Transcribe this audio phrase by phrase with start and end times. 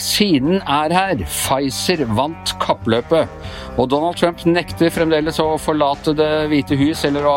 [0.00, 1.18] Vaksinen er her.
[1.28, 3.28] Pfizer vant kappløpet.
[3.76, 7.34] Og Donald Trump nekter fremdeles å forlate Det hvite hus eller å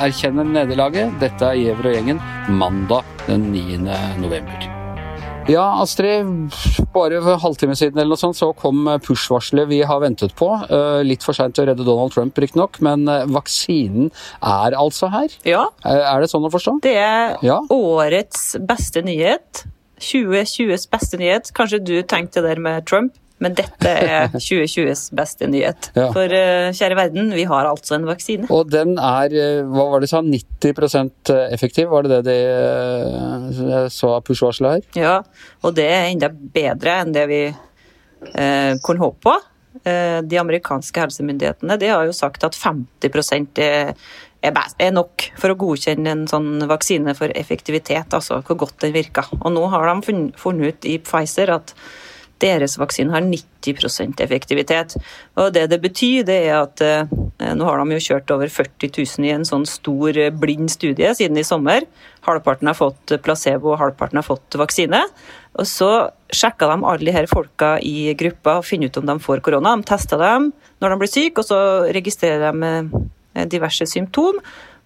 [0.00, 1.12] erkjenne nederlaget.
[1.20, 2.20] Dette er Giæver og gjengen
[2.56, 3.82] mandag den 9.
[4.22, 4.64] november.
[5.50, 6.24] Ja, Astrid.
[6.94, 10.48] Bare for en halvtime siden eller noe sånt, så kom push-varselet vi har ventet på.
[10.70, 14.08] Eh, Litt for seint til å redde Donald Trump, riktignok, men eh, vaksinen
[14.40, 15.28] er altså her.
[15.44, 16.78] Ja, Eh, Er det sånn å forstå?
[16.80, 17.60] det er Ja.
[17.68, 19.66] årets beste nyhet.
[20.00, 21.50] 2020s beste nyhet.
[21.56, 25.90] Kanskje du tenkte det der med Trump, men dette er 2020s beste nyhet.
[25.96, 26.08] Ja.
[26.14, 28.48] For eh, kjære verden, vi har altså en vaksine.
[28.52, 31.88] Og den er, eh, hva var det sa, 90% effektiv?
[31.92, 34.88] Var det det de eh, så av push-varselet her?
[35.00, 35.14] Ja,
[35.64, 39.36] og det er enda bedre enn det vi eh, kunne håpe på.
[39.86, 43.94] Eh, de amerikanske helsemyndighetene de har jo sagt at 50 er,
[44.42, 49.28] er, nok for å godkjenne en sånn vaksine for effektivitet, altså hvor godt den virker.
[49.40, 51.74] Og nå har de funnet ut i Pfizer at
[52.40, 54.96] deres vaksine har 90% effektivitet.
[55.36, 57.10] Og det det betyr, det er at eh,
[57.56, 61.12] nå har de jo kjørt over 40 000 i en sånn stor eh, blind studie
[61.16, 61.84] siden i sommer.
[62.24, 65.02] Halvparten har fått placebo, og halvparten har fått vaksine.
[65.60, 65.90] Og så
[66.32, 69.76] sjekka de alle de her folka i gruppa og finner ut om de får korona.
[69.76, 73.08] De testa dem når de blir syke, og så registrerer de eh,
[73.50, 74.40] diverse symptom.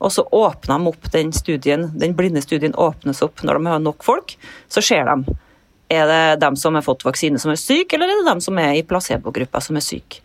[0.04, 3.82] Og så åpner de opp den studien, den blinde studien åpnes opp når de har
[3.82, 4.36] nok folk.
[4.68, 5.36] Så ser de
[5.94, 8.58] er det dem som har fått vaksine som er syke, eller er det dem som
[8.58, 10.22] er i placebogruppa som er syke?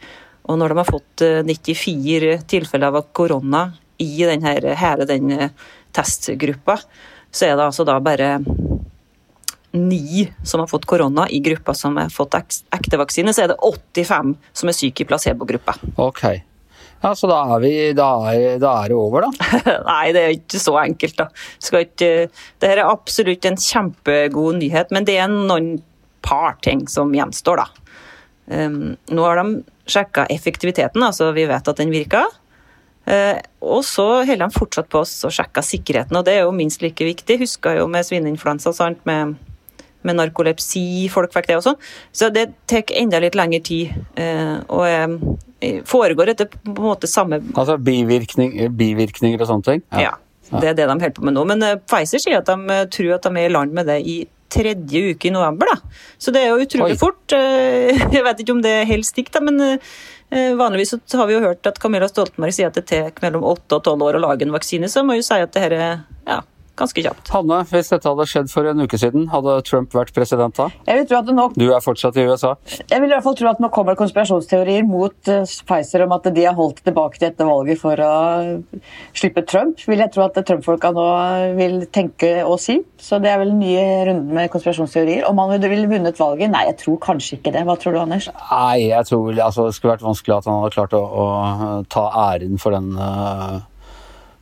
[0.50, 3.68] Og når de har fått eh, 94 tilfeller av korona
[4.02, 5.52] i denne, hele den eh,
[5.94, 6.80] testgruppa,
[7.30, 8.40] så er det altså da bare
[9.78, 13.60] ni som har fått korona i gruppa som har fått ekte vaksine, så er det
[13.62, 15.76] 85 som er syke i placebogruppa.
[16.02, 16.24] Ok.
[17.00, 19.60] Ja, så da er, vi, da er, da er det over, da.
[19.88, 21.30] Nei, det er ikke så enkelt, da.
[21.64, 22.10] Skal ikke,
[22.60, 25.78] det her er absolutt en kjempegod nyhet, men det er noen
[26.26, 27.96] par ting som gjenstår, da.
[28.50, 32.28] Um, nå har de sjekka effektiviteten, altså vi vet at den virker.
[33.10, 36.84] Uh, og så holder de fortsatt på oss sjekke sikkerheten, og det er jo minst
[36.84, 37.40] like viktig.
[37.46, 39.38] Husker jo med svineinfluensa, sant, med,
[40.04, 41.80] med narkolepsi, folk fikk det og sånn.
[42.12, 43.96] Så det tar enda litt lengre tid.
[44.20, 45.16] Uh, og eh,
[45.88, 49.86] foregår etter på en måte samme Altså bivirkning, bivirkninger og sånne ting.
[50.00, 50.16] ja.
[50.50, 51.46] Det er det de holder på med nå.
[51.46, 54.00] Men eh, Pfizer sier at de eh, tror at de er i land med det
[54.02, 54.16] i
[54.50, 55.70] tredje uke i november.
[55.70, 55.98] da.
[56.18, 57.02] Så det er jo utrolig Oi.
[57.02, 57.36] fort.
[57.38, 59.80] Eh, Jeg vet ikke om det er helt stikk, da, men
[60.30, 63.80] vanligvis så har vi jo hørt at Camilla Stoltenberg sier at det tar mellom åtte
[63.80, 65.74] og tolv år å lage en vaksine, så jeg må jo si at det her
[65.74, 65.96] er
[66.28, 66.36] ja,
[66.80, 67.32] ganske kjapt.
[67.34, 70.70] Hanne, hvis dette hadde skjedd for en uke siden, hadde Trump vært president da?
[70.88, 72.56] Jeg vil, tro at det nå, Du er fortsatt i USA.
[72.80, 76.16] jeg vil i hvert fall tro at nå kommer det konspirasjonsteorier mot eh, Pfizer om
[76.16, 78.14] at de har holdt tilbake til dette valget for å
[79.18, 79.82] slippe Trump.
[79.90, 81.08] Vil jeg tro at Trump-folka nå
[81.60, 82.80] vil tenke og si.
[83.00, 83.76] Så det er vel en ny
[84.10, 85.26] runde med konspirasjonsteorier.
[85.30, 86.52] Om han ville vunnet valget?
[86.54, 87.66] Nei, jeg tror kanskje ikke det.
[87.68, 88.30] Hva tror du, Anders?
[88.50, 91.26] Nei, jeg tror vel altså, det skulle vært vanskelig at han hadde klart å, å
[91.92, 93.60] ta æren for den eh,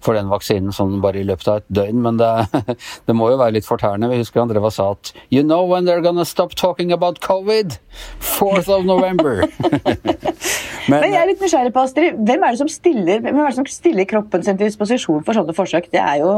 [0.03, 2.31] for den vaksinen sånn bare i løpet av et døgn, men det,
[3.07, 4.11] det må jo være litt fortærende.
[4.11, 7.21] Vi husker han drev og sa at You know when they're gonna stop talking about
[7.25, 7.79] covid?
[8.21, 9.47] 4th of November.
[10.89, 12.19] men, Men jeg er litt nysgjerrig på, Astrid.
[12.27, 15.37] Hvem er det som stiller, hvem er det som stiller kroppen sin til disposisjon for
[15.37, 15.89] sånne forsøk?
[15.93, 16.33] Det er jo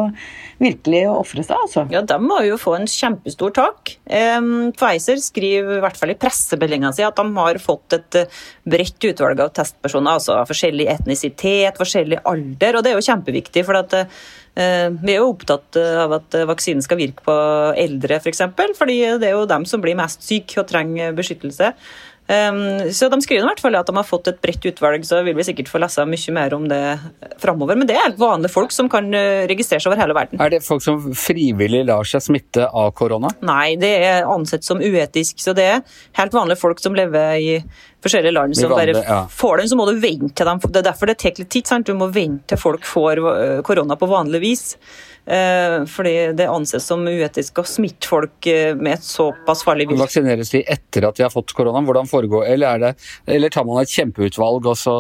[0.60, 1.86] virkelig å ofre seg, altså.
[1.92, 3.94] Ja, De må jo få en kjempestor takk.
[4.08, 8.40] Um, Pfizer skriver i hvert fall i pressemeldinga si at de har fått et eh,
[8.70, 13.49] bredt utvalg av testpersoner, altså av forskjellig etnisitet, forskjellig alder, og det er jo kjempeviktig.
[13.66, 17.38] For at eh, vi er jo opptatt av at vaksinen skal virke på
[17.80, 21.74] eldre, f.eks., for fordi det er jo dem som blir mest syke og trenger beskyttelse.
[22.30, 25.24] Um, så de skriver i hvert fall at de har fått et bredt utvalg, så
[25.26, 26.82] vil vi sikkert få lese mye mer om det
[27.42, 27.80] framover.
[27.80, 30.38] Men det er helt vanlige folk som kan eh, registrere seg over hele verden.
[30.38, 33.34] er det folk som frivillig lar seg smitte av korona?
[33.42, 35.42] Nei, det er ansett som uetisk.
[35.42, 35.82] Så det er
[36.22, 37.58] helt vanlige folk som lever i
[38.04, 39.24] forskjellige land som bare ja.
[39.32, 40.62] får den, så må du vente til dem.
[40.62, 41.68] Det er derfor det tar litt tid.
[41.68, 41.90] sant?
[41.90, 44.66] Du må vente til folk får øh, korona på vanlig vis.
[45.26, 50.02] Eh, fordi det anses som uetisk å smitte folk eh, med et såpass farlig virus.
[50.02, 51.84] Vaksineres de etter at de har fått korona?
[51.86, 52.94] Hvordan foregår Eller, er det,
[53.28, 54.96] eller tar man et kjempeutvalg, og så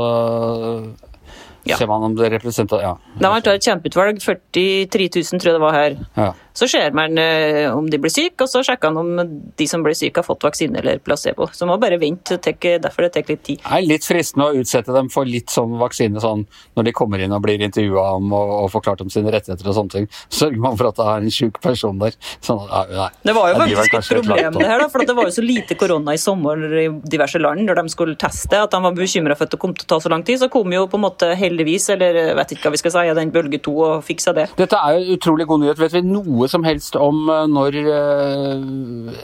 [1.65, 1.75] Ja.
[1.77, 2.93] ser man om det representerer Ja.
[3.19, 5.97] Det har vært et kjempeutvalg, 43 000 tror jeg det var her.
[6.17, 6.33] ja.
[6.59, 9.83] Så ser man eh, om de blir syke, og så sjekker man om de som
[9.85, 11.47] blir syke har fått vaksine eller placebo.
[11.55, 13.61] Så man må bare vente, tek- derfor det tar litt tid.
[13.63, 16.43] Det er litt fristende å utsette dem for litt sånn vaksine sånn
[16.75, 19.77] når de kommer inn og blir intervjua om og, og forklart om sine rettigheter og
[19.77, 20.09] sånne ting.
[20.39, 22.17] Sørger man for at det er en sjuk person der.
[22.43, 23.07] Sånn, nei, nei.
[23.29, 25.45] Det var jo faktisk et problem det her, da, for at det var jo så
[25.45, 29.37] lite korona i sommer i diverse land når de skulle teste, at de var bekymra
[29.39, 30.41] for at det kom til å ta så lang tid.
[30.41, 33.31] Så kom jo på en måte heldigvis, eller vet ikke hva vi skal si, den
[33.35, 34.49] bølge to og fiksa det.
[34.59, 35.79] Dette er jo utrolig god nyhet.
[35.79, 39.19] Vet vi noe som helst om eh, når eh,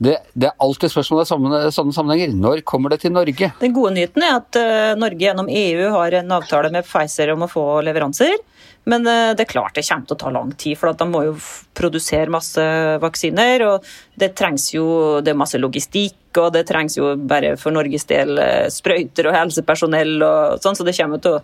[0.00, 2.32] Det, det er alltid spørsmål i sånne, sammenhenger.
[2.32, 3.50] Når kommer det til Norge?
[3.60, 7.44] Den gode nyheten er at uh, Norge gjennom EU har en avtale med Pfizer om
[7.44, 8.32] å få leveranser.
[8.90, 11.24] Men uh, det er klart det kommer til å ta lang tid, for de må
[11.28, 11.36] jo
[11.76, 12.64] produsere masse
[13.02, 13.66] vaksiner.
[13.68, 13.90] Og
[14.20, 14.86] det trengs jo
[15.24, 19.34] det er masse logistikk og det trengs jo bare for Norges del eh, sprøyter og
[19.34, 21.40] helsepersonell og sånn, så det kommer, til å,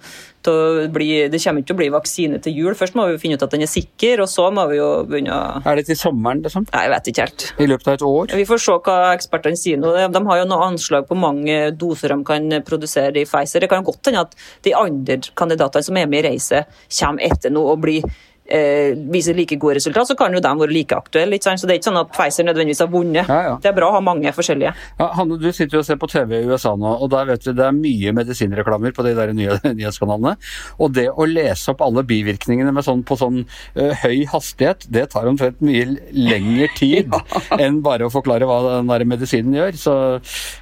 [0.46, 2.76] til å bli, det kommer ikke til å bli vaksine til jul.
[2.78, 5.34] Først må vi finne ut at den er sikker, og så må vi jo begynne
[5.34, 6.68] å Er det til sommeren, liksom?
[6.70, 7.46] Nei, jeg vet ikke helt.
[7.58, 8.36] I løpet av et år?
[8.42, 9.92] Vi får se hva ekspertene sier nå.
[10.14, 13.64] De har jo noe anslag på mange doser de kan produsere i Pfizer.
[13.64, 16.70] Det kan godt hende at de andre kandidatene som er med i racet,
[17.06, 18.06] kommer etter noe og blir
[18.48, 21.36] eh, viser like gode resultat, så kan jo de være like aktuelle.
[21.36, 21.60] ikke sant?
[21.60, 23.28] Så Det er ikke sånn at Pfizer nødvendigvis har vunnet.
[23.28, 23.54] Ja, ja.
[23.62, 24.74] Det er bra å ha mange forskjellige.
[25.00, 27.44] Ja, Hanne, du sitter jo og ser på TV i USA nå, og der vet
[27.44, 30.36] du det er mye medisinreklamer på de der nye nyhetskanalene.
[30.78, 35.08] Og det å lese opp alle bivirkningene med sånn, på sånn uh, høy hastighet, det
[35.14, 37.12] tar omtrent mye lengre tid
[37.62, 39.80] enn bare å forklare hva den der medisinen gjør.
[39.80, 39.96] Så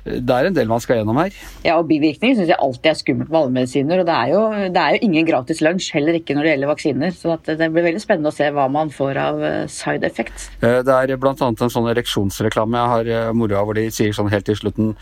[0.05, 1.35] det er en del man skal gjennom her.
[1.67, 4.03] Ja, og bivirkninger syns jeg alltid er skummelt med alle medisiner.
[4.03, 4.43] Og det er, jo,
[4.75, 7.15] det er jo ingen gratis lunsj, heller ikke når det gjelder vaksiner.
[7.17, 10.49] Så at det blir veldig spennende å se hva man får av eh, side effects.
[10.61, 14.15] Eh, Det er annet en sånn ereksjonsreklame jeg har eh, moro av, hvor de sier
[14.17, 14.95] sånn helt til slutten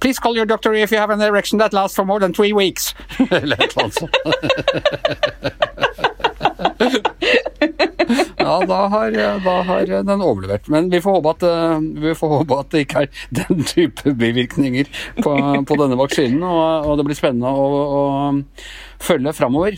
[0.00, 2.52] Please call your doctor if you have an erection that lasts for more than three
[2.52, 2.94] weeks.
[3.30, 4.14] Eller et eller annet sånt.
[8.38, 9.12] Ja, da har,
[9.44, 10.68] da har den overlevert.
[10.72, 11.42] Men vi får håpe at,
[12.16, 13.10] får håpe at det ikke er
[13.42, 14.88] den type bivirkninger
[15.20, 15.34] på,
[15.68, 16.40] på denne vaksinen.
[16.48, 17.68] Og, og det blir spennende å,
[18.00, 19.76] å følge framover.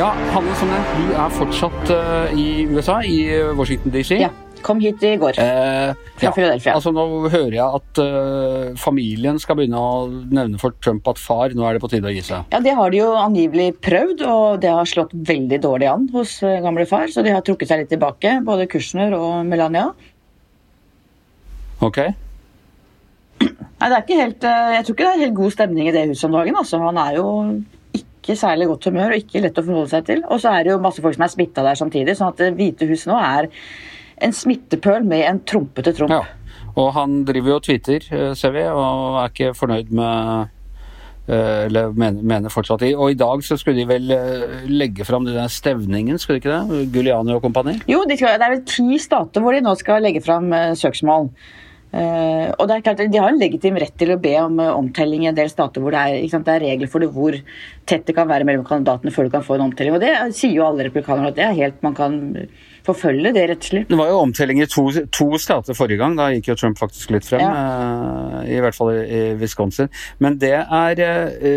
[0.00, 3.18] Ja, Hanne som nevnt, du er fortsatt uh, i USA, i
[3.52, 4.14] Washington DC.
[4.16, 4.30] Ja,
[4.64, 5.36] kom hit i går.
[5.36, 5.90] Eh,
[6.22, 6.72] Fra Philadelphia.
[6.78, 11.52] Altså Nå hører jeg at uh, familien skal begynne å nevne for Trump at far,
[11.52, 12.46] nå er det på tide å gi seg.
[12.54, 16.38] Ja, Det har de jo angivelig prøvd, og det har slått veldig dårlig an hos
[16.48, 17.04] eh, gamle far.
[17.12, 19.90] Så de har trukket seg litt tilbake, både Kushner og Melania.
[21.84, 22.00] Ok?
[23.40, 25.94] Nei, det er ikke helt, eh, Jeg tror ikke det er helt god stemning i
[25.98, 26.56] det huset om dagen.
[26.56, 26.80] altså.
[26.88, 27.28] Han er jo
[28.20, 30.22] ikke særlig godt humør og ikke lett å forholde seg til.
[30.28, 32.52] Og så er det jo masse folk som er smitta der samtidig, sånn at Det
[32.58, 33.50] hvite huset nå er
[34.20, 36.12] en smittepøl med en trompete tromp.
[36.12, 36.22] Ja.
[36.78, 40.50] Og han driver jo og tweeter, eh, ser vi, og er ikke fornøyd med
[41.30, 42.92] eh, eller mener, mener fortsatt i.
[42.94, 46.58] Og i dag så skulle de vel eh, legge fram den stevningen, skulle de ikke
[46.58, 46.84] det?
[46.94, 47.80] Guliani og kompani?
[47.90, 51.30] Jo, det er vel ti stater hvor de nå skal legge fram eh, søksmål.
[51.90, 54.70] Eh, og det er klart, De har en legitim rett til å be om uh,
[54.76, 57.08] omtelling i en del stater hvor det er, ikke sant, det er regler for det
[57.10, 57.34] hvor
[57.90, 59.96] tett det kan være mellom kandidatene før du kan få en omtelling.
[59.96, 62.20] Og Det sier jo alle republikanere at det er helt, man kan
[62.86, 63.82] forfølge det rettslig.
[63.90, 66.14] Det var jo omtelling i to, to stater forrige gang.
[66.18, 67.42] Da gikk jo Trump faktisk litt frem.
[67.42, 69.90] eh, I hvert fall i, i Wisconsin.
[70.22, 71.02] Men det, er,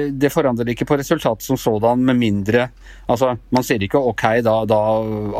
[0.09, 2.71] det forandrer ikke på resultatet som sådan, med mindre
[3.11, 4.77] Altså, man sier ikke OK, da, da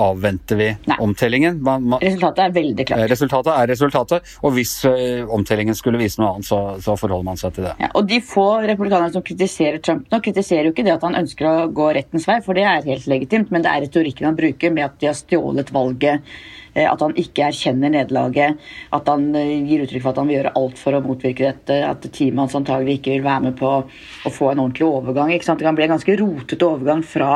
[0.10, 0.98] avventer vi Nei.
[1.04, 1.62] omtellingen.
[1.64, 3.04] Man, man, Resultatet er veldig klart.
[3.12, 4.94] resultatet er resultatet, og hvis ø,
[5.38, 7.76] omtellingen skulle vise noe annet, så, så forholder man seg til det.
[7.80, 11.16] Ja, og De få republikanerne som kritiserer Trump nå, kritiserer jo ikke det at han
[11.24, 14.38] ønsker å gå rettens vei, for det er helt legitimt, men det er retorikken han
[14.40, 18.58] bruker med at de har stjålet valget, eh, at han ikke erkjenner nederlaget,
[18.98, 21.80] at han eh, gir uttrykk for at han vil gjøre alt for å motvirke dette,
[21.86, 25.34] at teamet hans antagelig ikke vil være med på å få en ordentlig overgang.
[25.34, 25.62] ikke sant?
[25.62, 27.32] Det kan bli en ganske rotete overgang fra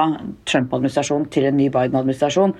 [0.49, 2.57] Trump-administrasjonen til en ny Biden-administrasjon.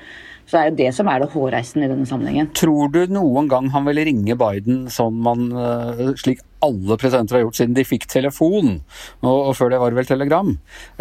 [0.48, 2.48] Så det er jo det som er det hårreisende i denne sammenhengen.
[2.56, 7.44] Tror du noen gang han vil ringe Biden sånn man, eh, slik alle presidenter har
[7.44, 8.78] gjort siden de fikk telefon,
[9.26, 10.54] og, og før det var vel telegram,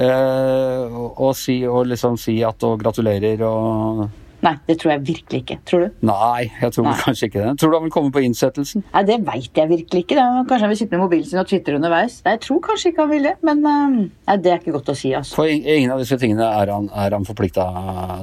[0.03, 4.09] eh, og, og, si, og liksom si at og gratulerer og
[4.47, 5.57] Nei, det tror jeg virkelig ikke.
[5.67, 5.95] Tror du?
[6.07, 6.93] Nei, jeg tror Nei.
[7.03, 7.55] kanskje ikke det.
[7.59, 8.85] Tror du han vil komme på innsettelsen?
[8.95, 10.19] Nei, Det veit jeg virkelig ikke.
[10.21, 10.27] Da.
[10.47, 12.21] Kanskje han vil sitte med mobilen sin og twitre underveis.
[12.25, 13.97] Nei, Jeg tror kanskje ikke han vil det, men eh,
[14.31, 15.11] nei, det er ikke godt å si.
[15.19, 15.35] altså.
[15.41, 17.67] For ingen av disse tingene er han, er han forplikta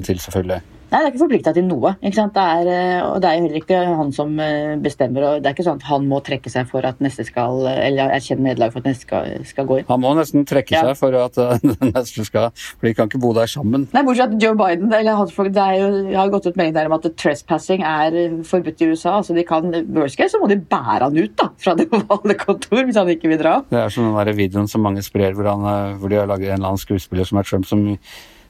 [0.08, 0.62] til, selvfølgelig.
[0.94, 1.96] Nei, Det er ikke forplikta til noe.
[2.04, 5.24] Det er, eh, og det er jo heller ikke han som eh, bestemmer.
[5.26, 8.14] og Det er ikke sånn at han må trekke seg for at neste skal, eller
[8.14, 9.88] erkjenne nederlag for at neste skal, skal gå inn.
[9.90, 10.84] Han må nesten trekke Ja.
[10.92, 13.88] seg for at eh, neste skal For de kan ikke bo der sammen.
[13.94, 16.92] Nei, Bortsett fra Joe Biden eller han, det jo, jeg har gått ut melding der
[16.92, 19.16] om at trespassing er forbudt i USA.
[19.18, 22.86] altså de kan, Worst så må de bære han ut da, fra det ovale kontor
[22.86, 23.56] hvis han ikke vil dra.
[23.70, 26.52] Det er som den der videoen som mange sprer, hvor, han, hvor de har laget
[26.54, 27.82] en eller annen skuespiller som er Trump, som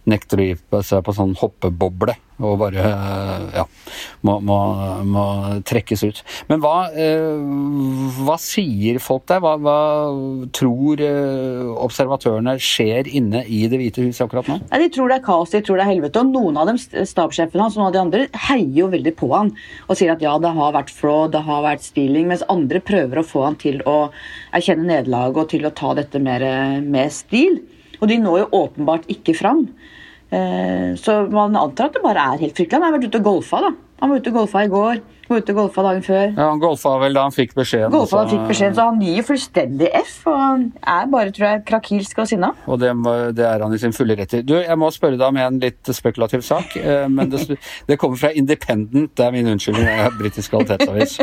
[0.09, 3.63] nekter å gi seg på sånn hoppeboble og bare eh, ja,
[4.25, 4.57] må, må,
[5.05, 5.25] må
[5.67, 6.21] trekkes ut.
[6.49, 7.37] Men hva, eh,
[8.23, 9.41] hva sier folk der?
[9.43, 9.77] Hva, hva
[10.55, 14.59] tror eh, observatørene skjer inne i Det hvite hus akkurat nå?
[14.71, 16.23] Ja, de tror det er kaos, de tror det er helvete.
[16.23, 19.29] Og noen av dem, stabssjefen hans og noen av de andre, heier jo veldig på
[19.33, 19.53] han
[19.87, 23.21] og sier at ja, det har vært fraud, det har vært stealing, mens andre prøver
[23.21, 23.97] å få han til å
[24.55, 26.43] erkjenne nederlaget og til å ta dette mer
[26.83, 27.61] med stil.
[28.03, 29.63] Og de når jo åpenbart ikke fram.
[30.33, 32.81] Eh, så man antar at det bare er helt fryktelig.
[32.81, 33.71] Han har vært ute og golfa, da.
[34.01, 35.03] Han var ute og golfa i går.
[35.33, 36.25] Var ute og golfa dagen før.
[36.29, 37.89] Ja, Han golfa vel da han fikk beskjeden.
[37.93, 40.11] Golfa da han fikk beskjeden, Så han gir jo fullstendig F.
[40.29, 42.51] Og han er bare, tror jeg, krakilsk og sinna.
[42.67, 42.91] Og det,
[43.37, 44.43] det, er han i sin fulle rett i.
[44.45, 46.75] Du, jeg må spørre deg om en litt spekulativ sak.
[46.77, 47.57] Eh, men det,
[47.89, 51.17] det kommer fra Independent, det er min unnskyldning, jeg er britisk kvalitetsavis.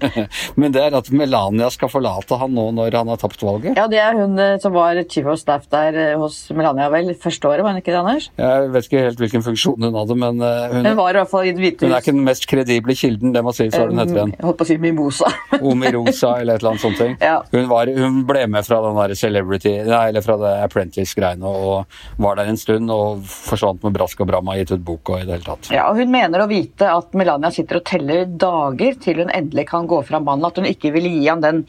[0.60, 3.78] men det er at Melania skal forlate han nå når han har tapt valget?
[3.78, 7.14] Ja, det er hun eh, som var chief of staff der eh, hos Melania vel
[7.14, 8.28] første året, var hun ikke det, Anders?
[8.42, 11.46] Jeg vet ikke helt hvilken funksjon hun hadde, men hun, hun var i hvert fall
[11.46, 11.88] i Det hvite hus.
[11.88, 13.34] Hun er ikke den mest kredible kilden.
[13.34, 14.34] det må hva den heter igjen?
[14.36, 15.30] Jeg holdt på å si Mimosa.
[15.72, 16.98] Omirosa eller et eller annet sånt.
[17.02, 17.16] Ting.
[17.20, 17.38] Ja.
[17.52, 22.22] Hun, var, hun, ble med fra den der Celebrity, nei, eller fra det Apprentice-greiene og
[22.22, 25.22] var der en stund og forsvant med brask og bram og gitt ut bok og
[25.22, 25.70] i det hele tatt.
[25.74, 29.68] Ja, og Hun mener å vite at Melania sitter og teller dager til hun endelig
[29.70, 30.48] kan gå fra mannen.
[30.48, 31.64] At hun ikke vil gi ham den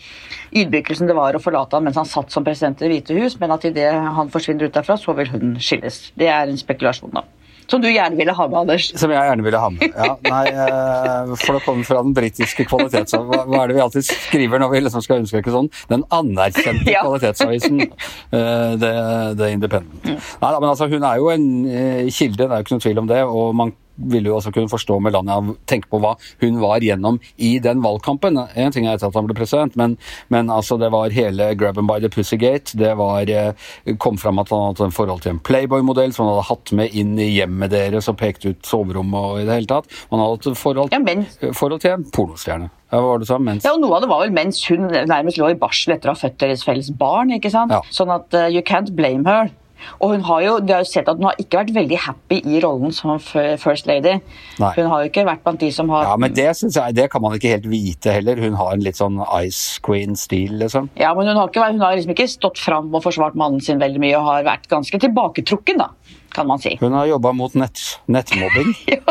[0.54, 3.38] ydmykelsen det var å forlate ham mens han satt som president i Det hvite hus,
[3.42, 6.06] men at idet han forsvinner ut derfra, så vil hun skilles.
[6.20, 7.25] Det er en spekulasjon, da.
[7.67, 8.89] Som du gjerne ville ha med, Anders.
[9.00, 9.84] Som jeg gjerne ville ha med.
[9.93, 13.29] Ja, nei, eh, For det kommer fra den britiske kvalitetsavisen.
[13.29, 15.70] Hva, hva, er det vi alltid skriver når vi liksom skal ønske ikke sånn?
[15.91, 17.05] Den anerkjente ja.
[17.05, 17.86] kvalitetsavisen.
[18.34, 18.91] Uh, The,
[19.39, 20.03] The Independent.
[20.03, 20.20] Mm.
[20.43, 23.03] Nei, men altså, Hun er jo en uh, kilde, det er jo ikke noe tvil
[23.03, 23.24] om det.
[23.24, 27.56] og man ville jo også kunne forstå Melania tenke på hva hun var gjennom i
[27.64, 28.40] den valgkampen.
[28.56, 29.98] En ting er etter at han ble president, men,
[30.34, 32.78] men altså det var hele grab and by the pussygate.
[32.80, 36.36] Det var, eh, kom fram at han hadde en forhold til en Playboy-modell som han
[36.36, 39.70] hadde hatt med inn i hjemmet deres og pekt ut soverommet og i det hele
[39.70, 39.92] tatt.
[40.12, 42.72] Han hadde et forhold, ja, forhold til en pornostjerne.
[42.94, 43.40] Ja, hva var det så?
[43.42, 43.66] Mens...
[43.66, 46.14] Ja, og Noe av det var vel mens hun nærmest lå i barsel etter å
[46.14, 47.34] ha født deres felles barn.
[47.34, 47.74] ikke sant?
[47.74, 47.82] Ja.
[47.90, 49.50] Sånn at uh, you can't blame her.
[50.00, 52.40] Og hun har jo, du har jo sett at hun har ikke vært veldig happy
[52.44, 54.18] i rollen som First Lady.
[54.62, 54.72] Nei.
[54.78, 57.24] Hun har jo ikke vært blant de som har Ja, men det, jeg, det kan
[57.24, 58.42] man ikke helt vite heller.
[58.44, 60.90] Hun har en litt sånn Ice Queen-stil, liksom.
[61.00, 63.82] Ja, men hun har, ikke, hun har liksom ikke stått fram og forsvart mannen sin
[63.82, 65.92] veldig mye og har vært ganske tilbaketrukken, da
[66.34, 66.75] kan man si.
[66.82, 68.74] Hun har jobba mot nett, nettmobbing.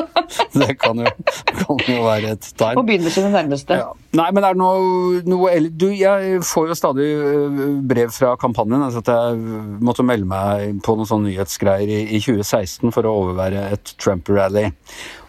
[0.52, 1.10] Det kan jo,
[1.76, 2.76] kan jo, være et tegn.
[2.78, 3.76] På begynnelsen det nærmeste.
[3.82, 3.90] Ja.
[4.16, 8.84] Nei, men er det noe, noe du, Jeg får jo stadig øh, brev fra kampanjen.
[8.84, 13.14] Altså at jeg måtte melde meg på noen sånne nyhetsgreier i, i 2016 for å
[13.22, 14.70] overvære et Trump-rally.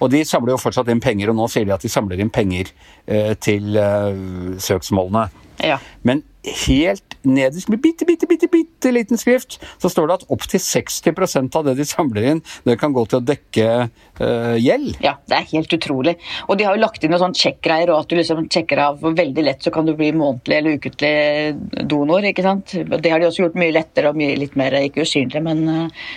[0.04, 2.34] Og de samler jo fortsatt inn penger, og nå sier de at de samler inn
[2.34, 2.74] penger
[3.08, 5.30] eh, til eh, søksmålene.
[5.64, 5.80] Ja.
[6.04, 10.60] Men helt nederst med bitte, bitte, bitte, bitte liten skrift, så står det at opptil
[10.60, 14.98] 60% av det de samler inn, det kan gå til å dekke uh, gjeld.
[15.06, 16.18] Ja, det er helt utrolig.
[16.50, 19.00] Og de har jo lagt inn noen sånn sjekkgreier, og at du liksom sjekker av
[19.06, 22.76] veldig lett, så kan du bli månedlig eller ukentlig donor, ikke sant.
[22.76, 26.08] Det har de også gjort mye lettere og mye litt mer, ikke usynlig, men uh,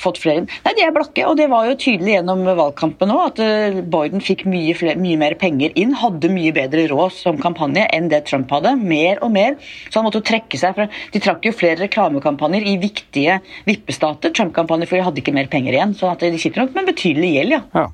[0.00, 0.46] fått flere.
[0.64, 4.24] Nei, de er blakke, og det var jo tydelig gjennom valgkampen òg at eh, Biden
[4.24, 8.24] fikk mye, flere, mye, mer penger inn, hadde mye bedre råd som kampanje enn det
[8.30, 8.76] Trump hadde.
[8.80, 9.58] Mer og mer.
[9.88, 14.32] Så han måtte jo trekke seg fra De trakk jo flere reklamekampanjer i viktige vippestater,
[14.36, 15.94] Trump-kampanjer, for de hadde ikke mer penger igjen.
[15.96, 17.62] Så de sitter nok med en betydelig gjeld, ja.
[17.76, 17.88] ja.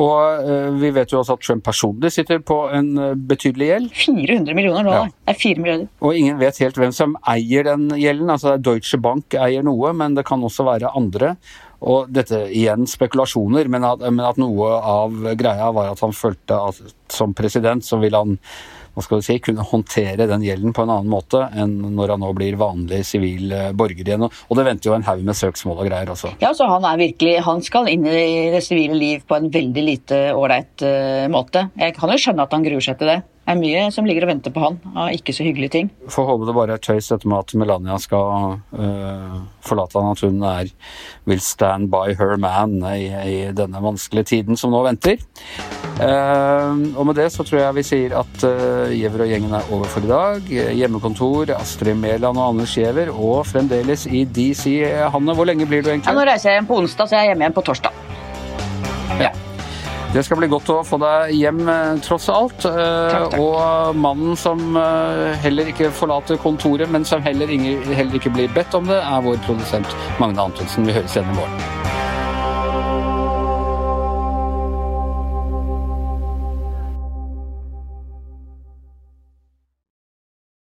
[0.00, 3.90] Og uh, vi vet jo også at Trump personlig sitter på en uh, betydelig gjeld.
[3.92, 5.10] 400 millioner dollar.
[5.10, 5.18] Ja.
[5.26, 5.90] Det er 4 milliarder.
[6.00, 8.32] Og ingen vet helt hvem som eier den gjelden.
[8.32, 11.34] Altså Deutsche Bank eier noe, men det kan også være andre.
[11.82, 16.60] Og dette igjen spekulasjoner, men at, men at noe av greia var at han følte
[16.70, 18.38] at som president så vil han
[18.92, 22.22] hva skal du si, kunne håndtere den gjelden på en annen måte enn når han
[22.24, 24.26] nå blir vanlig sivil eh, borger igjen.
[24.28, 26.34] Og det venter jo en haug med søksmål og greier også.
[26.42, 29.84] Ja, så han er virkelig, han skal inn i det sivile liv på en veldig
[29.86, 31.66] lite ålreit uh, måte.
[31.80, 33.20] Jeg kan jo skjønne at han gruer seg til det.
[33.42, 35.88] Det er mye som ligger og venter på han av ikke så hyggelige ting.
[36.14, 40.22] Får håpe det bare er tøys dette med at Melania skal uh, forlate han, at
[40.22, 40.70] hun er
[41.26, 45.18] will stand by her man i, i denne vanskelige tiden som nå venter.
[45.98, 49.90] Uh, og med det så tror jeg vi sier at uh, og gjengen er over
[49.90, 50.54] for i dag.
[50.78, 54.78] Hjemmekontor, Astrid Mæland og Anders Giæver, og fremdeles i DC.
[55.12, 56.10] Hanne, hvor lenge blir du egentlig?
[56.10, 58.01] Ja, nå reiser jeg hjem på onsdag, så jeg er hjemme igjen på torsdag.
[60.12, 62.58] Det skal bli godt å få deg hjem, eh, tross alt.
[62.66, 63.36] Takk, takk.
[63.38, 68.52] Eh, og mannen som eh, heller ikke forlater kontoret, men som heller, heller ikke blir
[68.52, 70.84] bedt om det, er vår produsent Magne Antonsen.
[70.84, 71.81] Vi høres igjen i morgen.